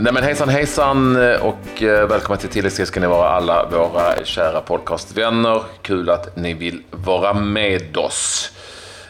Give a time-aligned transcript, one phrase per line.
[0.00, 4.60] Nej men hejsan hejsan och eh, välkomna till Tilläggsskrift ska ni vara alla våra kära
[4.60, 5.62] podcastvänner.
[5.82, 8.52] Kul att ni vill vara med oss.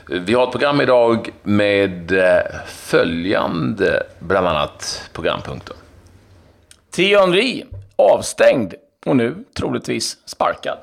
[0.06, 5.76] Vi har ett program idag med eh, följande bland annat programpunkter.
[6.96, 7.64] Henry
[7.96, 8.74] avstängd
[9.06, 10.78] och nu troligtvis sparkad.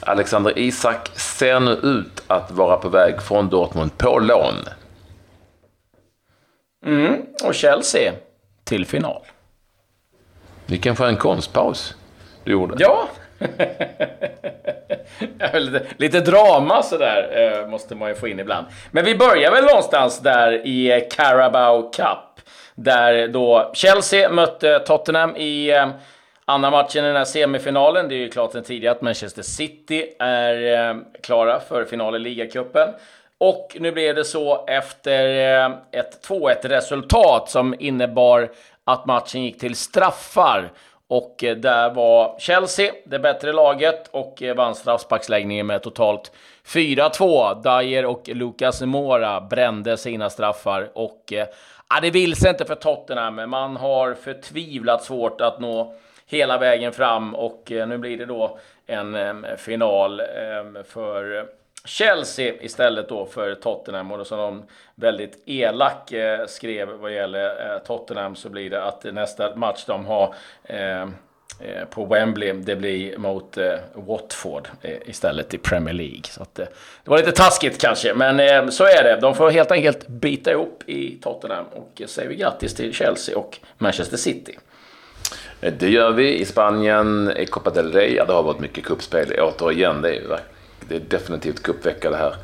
[0.00, 4.54] Alexander Isak ser nu ut att vara på väg från Dortmund på lån.
[6.86, 7.22] Mm.
[7.44, 8.12] Och Chelsea
[8.66, 9.22] till final.
[10.66, 11.94] Vilken skön konstpaus
[12.44, 12.74] du gjorde.
[12.78, 13.08] Ja.
[15.52, 18.66] lite, lite drama sådär eh, måste man ju få in ibland.
[18.90, 22.40] Men vi börjar väl någonstans där i Carabao Cup.
[22.74, 25.88] Där då Chelsea mötte Tottenham i eh,
[26.44, 28.08] andra matchen i den här semifinalen.
[28.08, 32.18] Det är ju klart sen tidigare att Manchester City är eh, klara för final i
[32.18, 32.88] ligacupen.
[33.38, 35.24] Och nu blev det så efter
[35.64, 38.50] eh, ett 2-1 resultat som innebar
[38.84, 40.72] att matchen gick till straffar.
[41.08, 46.32] Och eh, där var Chelsea det bättre laget och eh, vann straffsparksläggningen med totalt
[46.66, 47.80] 4-2.
[47.82, 51.32] Dyer och Lucas Mora brände sina straffar och
[51.88, 53.50] ja, det vill sig inte för Tottenham.
[53.50, 55.94] Man har förtvivlat svårt att nå
[56.26, 60.22] hela vägen fram och nu blir det då en final
[60.84, 61.46] för
[61.86, 64.62] Chelsea istället då för Tottenham och som de
[64.94, 70.06] väldigt elak eh, skrev vad gäller eh, Tottenham så blir det att nästa match de
[70.06, 71.08] har eh, eh
[71.90, 76.22] på Wembley, det blir mot eh, Watford eh, istället i Premier League.
[76.24, 76.70] Så att, det
[77.04, 79.18] var lite taskigt kanske, men så är det.
[79.20, 83.58] De får helt enkelt bita ihop i Tottenham och säger vi grattis till Chelsea och
[83.78, 84.58] Manchester City.
[85.60, 88.14] Det gör vi i Spanien, i Copa del Rey.
[88.14, 90.02] Ja, det har varit mycket kuppspel återigen.
[90.02, 90.28] Det är ju
[90.88, 92.34] det är definitivt cupvecka det här.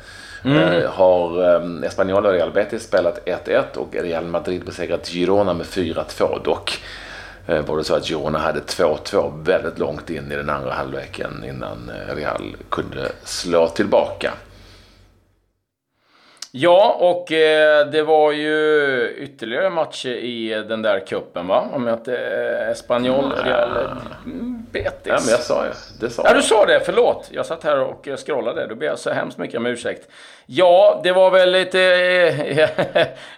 [0.45, 0.57] Mm.
[0.57, 5.65] Uh, har um, Espanyol och Real Betis spelat 1-1 och Real Madrid besegrat Girona med
[5.65, 6.43] 4-2.
[6.43, 6.83] Dock
[7.49, 11.43] uh, var det så att Girona hade 2-2 väldigt långt in i den andra halvleken
[11.47, 14.33] innan uh, Real kunde slå tillbaka.
[16.55, 21.69] Ja, och eh, det var ju ytterligare matcher i den där kuppen va?
[21.73, 22.17] Om jag inte...
[22.17, 23.89] Eh, Espanyol, Real
[24.73, 25.01] Betis.
[25.03, 25.71] Ja, men jag sa ju.
[25.99, 26.81] Det sa ja, du sa det.
[26.85, 27.29] Förlåt.
[27.31, 28.67] Jag satt här och scrollade.
[28.67, 30.07] Då ber jag så hemskt mycket om ursäkt.
[30.45, 31.81] Ja, det var väl lite...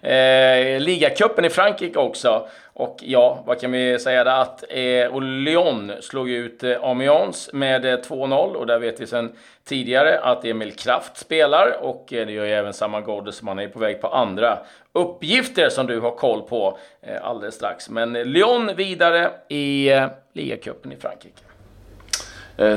[0.01, 2.47] Eh, eh, ligacupen i Frankrike också.
[2.73, 4.41] Och ja, vad kan vi säga där?
[4.41, 9.31] Att eh, Lyon slog ut eh, Amiens med eh, 2-0 och där vet vi sedan
[9.65, 13.59] tidigare att Emil Kraft spelar och eh, det gör ju även samma Gode som han
[13.59, 14.59] är på väg på andra
[14.93, 17.89] uppgifter som du har koll på eh, alldeles strax.
[17.89, 21.41] Men Lyon vidare i eh, ligacupen i Frankrike.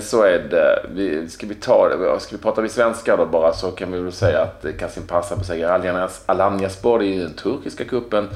[0.01, 0.87] Så är det.
[0.95, 4.13] Vi, ska, vi ta, ska vi prata vi svenska då bara så kan vi väl
[4.13, 8.29] säga att Kasim Passa besegrar Alanyaspor i den turkiska kuppen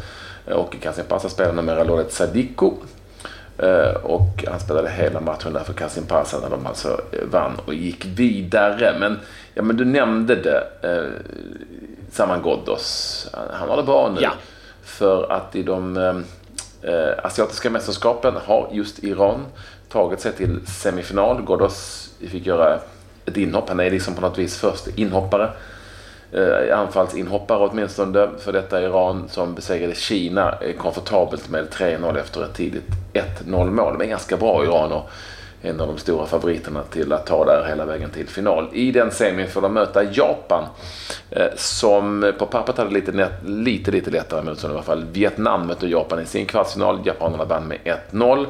[0.55, 2.75] och Kasim Passa spelar numera Loret Sadiko.
[3.59, 7.75] Eh, och han spelade hela matchen där för Kasim Passa när de alltså vann och
[7.75, 8.97] gick vidare.
[9.01, 9.19] Men,
[9.55, 10.65] ja, men du nämnde det.
[10.83, 11.33] Eh,
[12.11, 13.29] Saman Ghoddos.
[13.53, 14.21] Han har det bra nu.
[14.21, 14.31] Ja.
[14.83, 15.97] För att i de
[16.83, 19.47] eh, asiatiska mästerskapen har just Iran
[19.89, 21.43] tagit sig till semifinal.
[21.43, 22.79] Ghoddos fick göra
[23.27, 23.69] ett inhopp.
[23.69, 25.51] Han är liksom på något vis först inhoppare
[26.33, 32.87] eh, anfallsinhoppare åtminstone för detta Iran som besegrade Kina komfortabelt med 3-0 efter ett tidigt
[33.45, 33.99] 1-0 mål.
[33.99, 35.11] De är ganska bra Iran och
[35.63, 38.69] en av de stora favoriterna till att ta där hela vägen till final.
[38.73, 40.65] I den semin får de möta Japan
[41.31, 45.05] eh, som på pappret hade lite, lite, lite lättare motstånd i alla fall.
[45.13, 47.01] Vietnam mötte Japan i sin kvartsfinal.
[47.05, 47.79] Japanerna vann med
[48.11, 48.47] 1-0.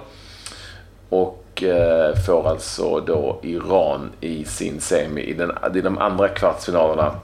[1.08, 5.22] Och eh, får alltså då Iran i sin semi.
[5.22, 7.14] I, den, i de andra kvartsfinalerna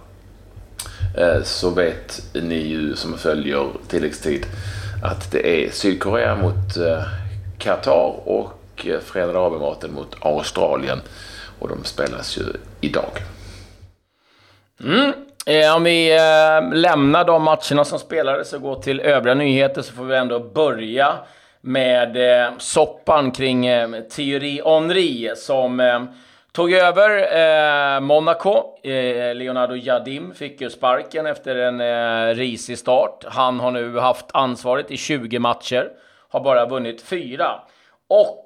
[1.16, 4.46] Eh, så vet ni ju som följer tilläggstid
[5.02, 7.02] att det är Sydkorea mot eh,
[7.58, 11.00] Qatar och eh, Förenade Arabemiraten mot Australien.
[11.58, 12.44] Och de spelas ju
[12.80, 13.10] idag.
[14.84, 15.12] Mm.
[15.76, 16.18] Om vi
[16.72, 21.14] lämnar de matcherna som spelades och går till övriga nyheter så får vi ändå börja
[21.60, 22.16] med
[22.58, 23.62] soppan kring
[24.10, 25.80] Thierry Henry som
[26.58, 27.36] Tog över
[27.96, 28.78] eh, Monaco.
[28.82, 33.24] Eh, Leonardo Jadim fick ju sparken efter en eh, risig start.
[33.28, 35.90] Han har nu haft ansvaret i 20 matcher.
[36.28, 37.60] Har bara vunnit fyra.
[38.08, 38.44] Och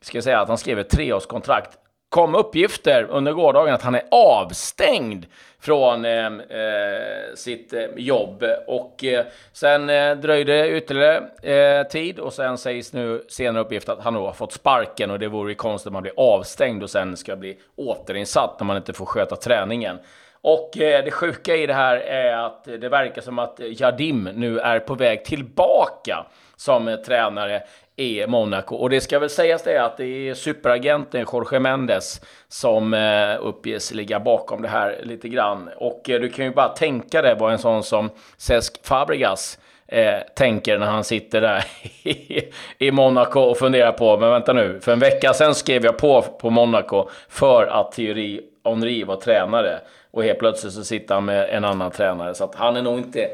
[0.00, 1.78] ska jag säga att han skrev ett treårskontrakt
[2.12, 5.26] kom uppgifter under gårdagen att han är avstängd
[5.60, 8.44] från eh, eh, sitt eh, jobb.
[8.66, 14.00] Och eh, sen eh, dröjde ytterligare eh, tid och sen sägs nu senare uppgift att
[14.00, 16.90] han då har fått sparken och det vore ju konstigt om man blir avstängd och
[16.90, 19.98] sen ska bli återinsatt när man inte får sköta träningen.
[20.40, 24.58] Och eh, det sjuka i det här är att det verkar som att Jardim nu
[24.58, 26.26] är på väg tillbaka
[26.56, 27.62] som eh, tränare
[27.96, 28.76] i Monaco.
[28.76, 33.92] Och det ska väl sägas det att det är superagenten Jorge Mendes som eh, uppges
[33.92, 35.70] ligga bakom det här lite grann.
[35.76, 40.18] Och eh, du kan ju bara tänka dig vad en sån som Cesc Fabregas eh,
[40.36, 41.64] tänker när han sitter där
[42.78, 46.22] i, Monaco och funderar på, men vänta nu, för en vecka sedan skrev jag på
[46.22, 49.78] på Monaco för att Thierry Henry var tränare.
[50.10, 52.34] Och helt plötsligt så sitter han med en annan tränare.
[52.34, 53.28] Så att han är nog inte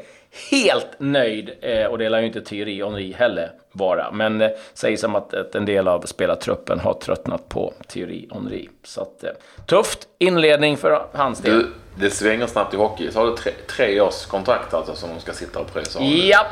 [0.51, 1.51] helt nöjd.
[1.61, 4.11] Eh, och det lär ju inte Thierry Henry heller vara.
[4.11, 8.69] Men eh, sägs som att, att en del av spelartruppen har tröttnat på Thierry Henry.
[8.83, 9.29] Så att, eh,
[9.65, 11.57] tufft inledning för hans del.
[11.57, 13.11] Du, det svänger snabbt i hockey.
[13.11, 16.45] Så har du tre, tre års kontrakt alltså som de ska sitta och pröjsa Ja.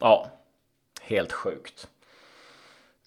[0.00, 0.26] Ja.
[1.02, 1.86] Helt sjukt.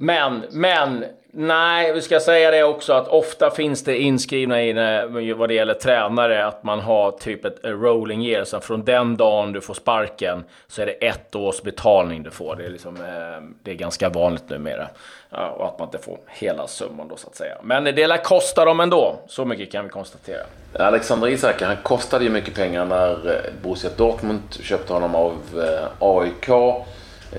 [0.04, 5.50] Men, men, nej, vi ska säga det också att ofta finns det inskrivna i vad
[5.50, 8.44] det gäller tränare att man har typ ett rolling year.
[8.44, 12.56] Så från den dagen du får sparken så är det ett års betalning du får.
[12.56, 14.88] Det är, liksom, eh, det är ganska vanligt numera.
[15.30, 17.56] Ja, och att man inte får hela summan då så att säga.
[17.64, 19.16] Men det lär kosta dem ändå.
[19.28, 20.44] Så mycket kan vi konstatera.
[20.80, 25.88] Alexander Isak, han kostade ju mycket pengar när eh, Borussia Dortmund köpte honom av eh,
[26.00, 26.50] AIK.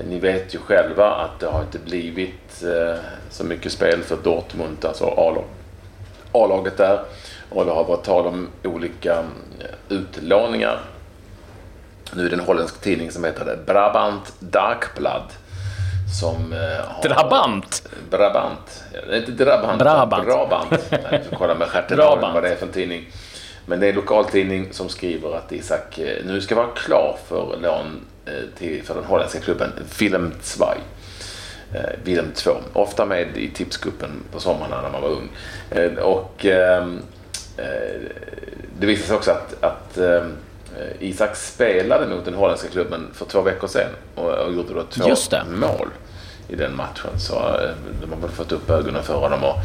[0.03, 2.99] Ni vet ju själva att det har inte blivit eh,
[3.29, 5.05] så mycket spel för Dortmund, alltså
[6.31, 6.99] A-laget där.
[7.49, 9.17] Och det har varit tal om olika
[9.59, 10.79] eh, utlåningar.
[12.13, 15.23] Nu är det en holländsk tidning som heter Brabant Darkblad.
[16.19, 17.03] Som eh, har...
[17.03, 17.89] Drabant?
[18.09, 18.83] Brabant.
[18.91, 19.79] Det är inte Drabant.
[19.79, 20.25] Brabant.
[20.25, 20.71] Brabant.
[21.11, 23.07] Jag får kolla med stjärten vad det är för en tidning.
[23.65, 28.01] Men det är en lokaltidning som skriver att Isak nu ska vara klar för lån
[28.14, 28.14] Eh,
[28.57, 30.65] till, för den holländska klubben Willem 2.
[31.73, 32.57] Eh, Willem 2.
[32.73, 35.29] Ofta med i tipsgruppen på sommarna när man var ung.
[35.69, 37.01] Eh, och ehm,
[37.57, 38.01] eh,
[38.79, 39.97] det visade sig också att, att
[40.99, 45.15] Isak spelade mot den holländska klubben för två veckor sedan och, och gjorde då två
[45.59, 45.89] mål
[46.47, 47.19] i den matchen.
[47.19, 47.69] Så eh,
[48.01, 49.43] de har väl fått upp ögonen för honom.
[49.43, 49.55] Och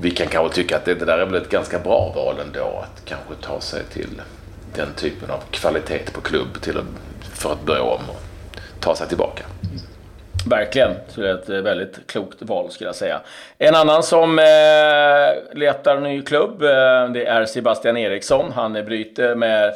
[0.00, 2.84] vi kan kanske tycka att det, det där är väl ett ganska bra val ändå.
[2.84, 4.22] Att kanske ta sig till
[4.76, 6.84] den typen av kvalitet på klubb till att
[7.34, 8.20] för att börja om och
[8.80, 9.44] ta sig tillbaka.
[10.48, 10.90] Verkligen.
[11.08, 13.20] Så det är ett väldigt klokt val skulle jag säga.
[13.58, 18.52] En annan som eh, letar ny klubb, eh, det är Sebastian Eriksson.
[18.52, 19.74] Han bryter med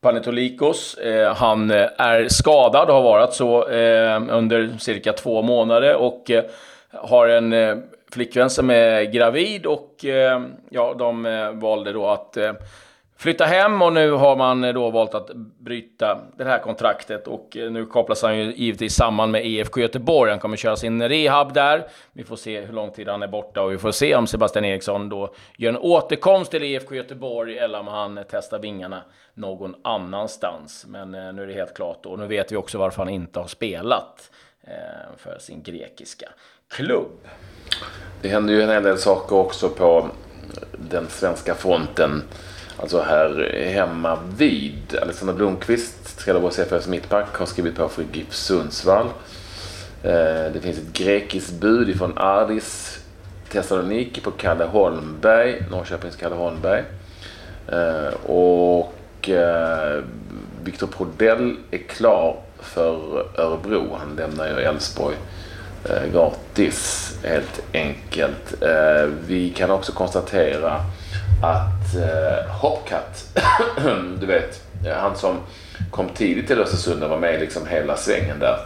[0.00, 0.94] Panetolikos.
[0.94, 6.30] Eh, han eh, är skadad och har varit så eh, under cirka två månader och
[6.30, 6.44] eh,
[6.92, 7.76] har en eh,
[8.12, 10.40] flickvän som är gravid och eh,
[10.70, 12.36] ja, de eh, valde då att
[13.16, 17.56] flytta hem och nu har man eh, då valt att bryta det här kontraktet och
[17.56, 20.30] eh, nu kopplas han ju givetvis samman med IFK Göteborg.
[20.30, 21.86] Han kommer köra sin rehab där.
[22.12, 24.64] Vi får se hur lång tid han är borta och vi får se om Sebastian
[24.64, 29.02] Eriksson då gör en återkomst till IFK Göteborg eller om han eh, testar vingarna
[29.34, 30.86] någon annanstans.
[30.88, 33.46] Men nu är det helt klart och nu vet vi också varför han inte har
[33.46, 34.30] spelat
[35.16, 36.28] för sin grekiska
[36.68, 37.10] klubb.
[38.22, 40.08] Det händer ju en hel del saker också på
[40.72, 42.22] den svenska fronten.
[42.80, 44.98] Alltså här hemma vid.
[45.02, 49.06] Alexander Blomqvist, Trelleborgs FFs mittback, har skrivit på för GIF Sundsvall.
[50.02, 52.98] Eh, det finns ett grekiskt bud ifrån Ardis
[53.48, 56.84] Thessaloniki på Kalle Holmberg, Norrköpings Kalle Holmberg.
[57.68, 60.02] Eh, och eh,
[60.64, 63.96] Viktor Prodell är klar för Örebro.
[64.00, 65.16] Han lämnar ju Elfsborg
[66.12, 68.62] gratis helt enkelt.
[69.26, 70.80] Vi kan också konstatera
[71.42, 73.38] att eh, Hopcat,
[74.20, 74.62] du vet,
[74.96, 75.36] han som
[75.90, 78.58] kom tidigt till Östersund och var med liksom hela svängen där.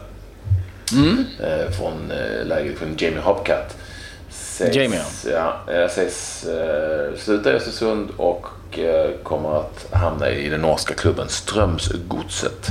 [0.92, 1.24] Mm.
[1.42, 3.76] Eh, från eh, läget från Jamie Hopcat.
[4.30, 5.56] Ses, Jamie ja.
[5.66, 11.28] ja ses eh, sluta i Östersund och eh, kommer att hamna i den norska klubben
[11.28, 12.66] Strömsgodset.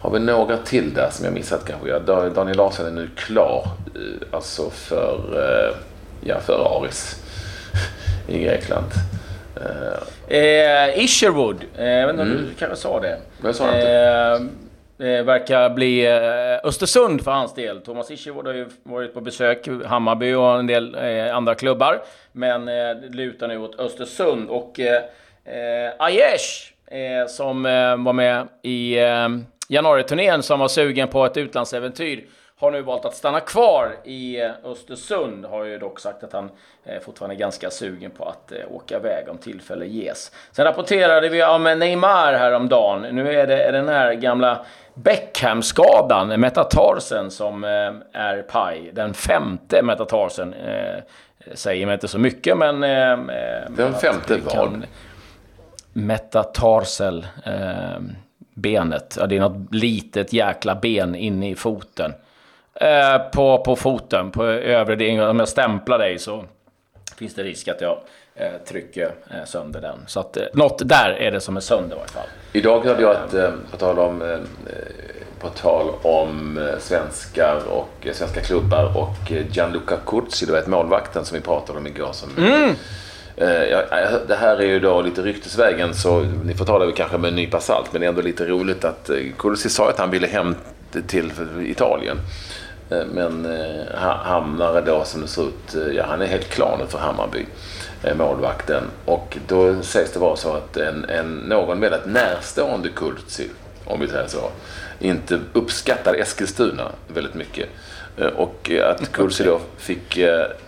[0.00, 1.88] Har vi några till där som jag missat kanske?
[1.88, 1.98] Ja,
[2.34, 5.76] Daniel Larsson är nu klar, eh, alltså för, eh,
[6.20, 7.16] ja, för Aris
[8.30, 8.86] i Grekland.
[10.28, 12.44] Eh, Isherwood, eh, jag vet inte om mm.
[12.44, 13.18] du kanske sa det.
[13.44, 14.46] Jag sa inte.
[14.96, 17.80] Det verkar bli eh, Östersund för hans del.
[17.80, 22.02] Thomas Isherwood har ju varit på besök Hammarby och en del eh, andra klubbar.
[22.32, 24.48] Men eh, det lutar nu åt Östersund.
[24.48, 26.72] Och eh, Aiesh,
[27.28, 27.62] som
[27.98, 28.96] var med i
[29.68, 32.24] januariturnén som var sugen på ett utlandsäventyr
[32.60, 35.44] har nu valt att stanna kvar i eh, Östersund.
[35.44, 36.50] Har ju dock sagt att han
[36.84, 40.32] eh, fortfarande är ganska sugen på att eh, åka iväg om tillfälle ges.
[40.52, 43.16] Sen rapporterade vi om Neymar häromdagen.
[43.16, 44.64] Nu är det den här gamla
[44.94, 47.64] Beckham-skadan, metatarsen, som
[48.12, 48.90] är paj.
[48.92, 50.54] Den femte metatarsen.
[51.54, 52.80] Säger mig inte så mycket, men...
[53.68, 54.82] Den femte vad?
[55.92, 57.26] Metatarsel.
[58.54, 59.16] benet.
[59.20, 62.12] Ja, det är något litet jäkla ben inne i foten.
[62.80, 65.28] Eh, på, på foten, på övre delen.
[65.28, 66.44] Om jag stämplar dig så
[67.16, 67.98] finns det risk att jag
[68.34, 69.98] eh, trycker eh, sönder den.
[70.06, 72.26] Så att eh, något där är det som är sönder i varje fall.
[72.52, 74.38] Idag hade jag ett, eh, på tal om, eh,
[75.40, 81.34] på tal om eh, svenskar och svenska klubbar och Gianluca Curzi, du vet målvakten som
[81.34, 82.12] vi pratade om igår.
[82.12, 82.74] Som, mm.
[83.70, 83.82] Ja,
[84.28, 87.34] det här är ju då lite ryktesvägen så ni får ta det kanske med en
[87.34, 90.54] nypa salt men det är ändå lite roligt att Curzi sa att han ville hem
[91.06, 92.16] till Italien.
[92.90, 96.76] Eh, men eh, hamnar då som det ser ut, eh, ja han är helt klar
[96.80, 97.46] nu för Hammarby,
[98.16, 98.82] målvakten.
[99.04, 103.48] Och då sägs det vara så att en, en, någon väldigt närstående Kultsi,
[103.84, 104.50] om vi säger så,
[104.98, 107.68] inte uppskattar Eskilstuna väldigt mycket.
[108.36, 110.18] Och att Kulsi då fick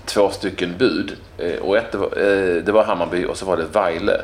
[0.04, 1.12] två stycken bud.
[1.60, 1.92] Och ett,
[2.66, 4.20] det var Hammarby och så var det Weile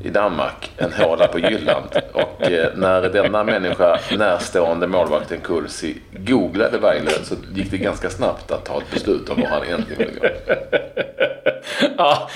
[0.00, 1.88] i Danmark, en håla på Jylland.
[2.12, 8.50] Och eh, när denna människa, närstående målvakten Kursi, googlade Weiler så gick det ganska snabbt
[8.50, 10.26] att ta ett beslut om var han egentligen ville gå.
[11.98, 12.28] Ja,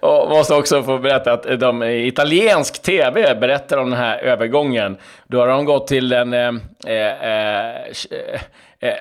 [0.00, 4.96] jag måste också få berätta att de i italiensk tv berättar om den här övergången.
[5.26, 6.52] Då har de gått till en eh,
[6.86, 8.40] eh, eh
[8.84, 8.96] eh,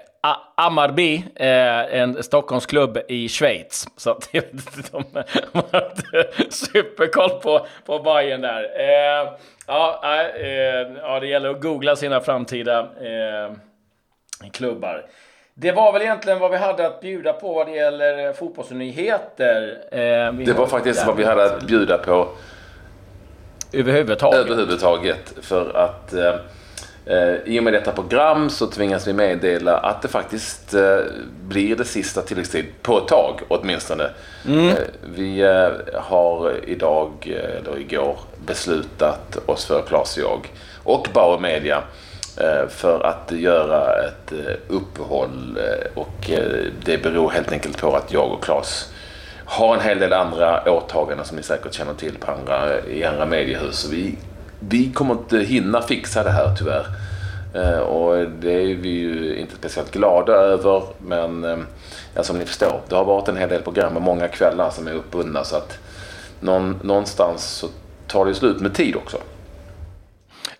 [0.55, 3.87] Amarby, eh, en Stockholmsklubb i Schweiz.
[3.97, 4.29] Så att
[4.91, 5.03] de
[5.53, 8.63] har superkoll på, på Bayern där.
[8.63, 9.33] Eh,
[9.67, 10.01] ja,
[10.39, 10.47] eh,
[11.01, 13.51] ja, det gäller att googla sina framtida eh,
[14.51, 15.05] klubbar.
[15.53, 19.77] Det var väl egentligen vad vi hade att bjuda på vad det gäller fotbollsnyheter.
[19.91, 22.27] Eh, det var faktiskt vad vi hade att bjuda på
[23.73, 24.39] överhuvudtaget.
[24.39, 25.33] Överhuvudtaget.
[25.41, 26.13] För att
[27.05, 30.97] eh, I och med detta program så tvingas vi meddela att det faktiskt eh,
[31.47, 34.09] blir det sista tilläggstid på ett tag åtminstone.
[34.47, 34.69] Mm.
[34.69, 34.75] Eh,
[35.15, 35.41] vi
[35.93, 40.51] har idag, eller igår, beslutat oss för, Claes och jag,
[40.83, 41.83] och Bauer Media,
[42.69, 44.33] för att göra ett
[44.67, 45.59] uppehåll
[45.95, 46.29] och
[46.85, 48.93] det beror helt enkelt på att jag och Claes
[49.45, 53.25] har en hel del andra åtaganden som ni säkert känner till på andra, i andra
[53.25, 53.89] mediehus.
[53.91, 54.17] Vi
[54.69, 56.85] vi kommer inte hinna fixa det här tyvärr.
[57.53, 60.83] Eh, och det är vi ju inte speciellt glada över.
[60.97, 61.57] Men eh,
[62.13, 64.87] ja, som ni förstår, det har varit en hel del program och många kvällar som
[64.87, 65.43] är uppbundna.
[65.43, 65.77] Så att
[66.39, 67.67] någonstans så
[68.07, 69.17] tar det slut med tid också.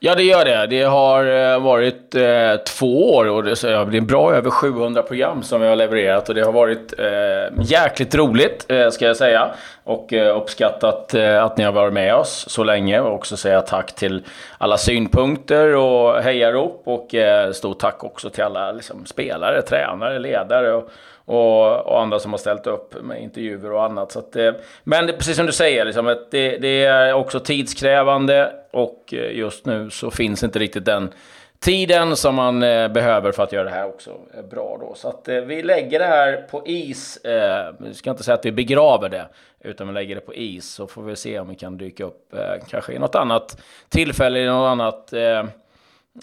[0.06, 0.68] Ja, det gör det.
[0.68, 5.44] Det har eh, varit eh, två år och det, det är bra över 700 program
[5.44, 9.52] som vi har levererat och det har varit eh, jäkligt roligt, eh, ska jag säga.
[9.84, 13.62] Och eh, uppskattat eh, att ni har varit med oss så länge och också säga
[13.62, 14.24] tack till
[14.58, 20.74] alla synpunkter och hejarop och eh, stort tack också till alla liksom, spelare, tränare, ledare
[20.74, 20.90] och
[21.26, 24.12] och, och, andra som har ställt upp med intervjuer och annat.
[24.12, 24.54] Så att, eh,
[24.84, 29.38] men det, precis som du säger, liksom, att det, det, är också tidskrävande och eh,
[29.38, 31.14] just nu så finns inte riktigt den
[31.60, 34.12] tiden som man eh, behöver för att göra det här också
[34.52, 34.78] bra.
[34.82, 34.94] Då.
[34.96, 37.18] Så att vi lägger det här på is.
[37.18, 39.28] Eh, vi ska inte säga att vi begraver det,
[39.60, 42.36] utan vi lägger det på is så får vi se om vi kan dyka upp
[42.70, 45.14] kanske i något annat tillfälle, i något annat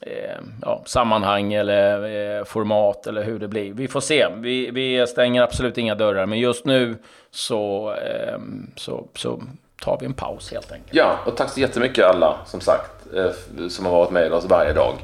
[0.03, 2.03] eh, ja, sammanhang eller
[2.39, 3.73] eh, format eller hur det blir.
[3.73, 4.27] Vi får se.
[4.37, 6.97] Vi, vi stänger absolut inga dörrar, men just nu
[7.31, 8.39] så, eh,
[8.77, 9.43] så, så
[9.83, 10.95] tar vi en paus helt enkelt.
[10.95, 14.73] Ja, och tack så jättemycket alla som sagt eh, som har varit med oss varje
[14.73, 14.95] dag.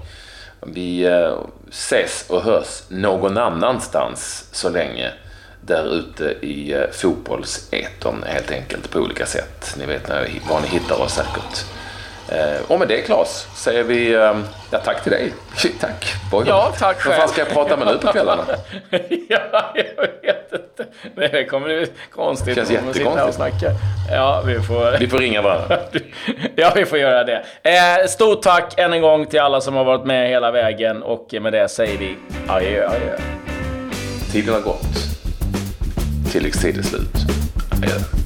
[0.67, 1.39] Vi eh,
[1.71, 5.13] ses och hörs någon annanstans så länge
[5.61, 9.75] där ute i eh, fotbollseton helt enkelt på olika sätt.
[9.79, 10.09] Ni vet
[10.49, 11.76] var ni hittar oss säkert.
[12.29, 14.35] Eh, och med det Claes säger vi eh,
[14.71, 15.33] ja, tack till dig.
[15.81, 16.15] tack.
[16.31, 16.45] Boy.
[16.49, 17.13] Ja, tack själv.
[17.13, 18.45] Vad fan ska jag prata med nu på kvällarna?
[19.29, 20.87] ja, jag vet inte.
[21.15, 22.47] Det kommer bli konstigt.
[22.47, 23.65] Det känns jättekonstigt.
[24.11, 24.99] Ja, vi får...
[24.99, 25.79] Vi får ringa varandra.
[26.57, 27.45] ja, vi får göra det.
[27.63, 31.35] Eh, stort tack än en gång till alla som har varit med hela vägen och
[31.41, 32.17] med det säger vi
[32.49, 33.17] adjö, adjö.
[34.33, 34.87] Tiden har gått.
[36.33, 37.17] Tilläggstid är slut.
[37.73, 38.26] Adjö.